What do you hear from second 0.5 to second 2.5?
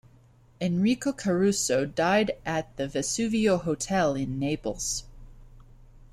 Enrico Caruso died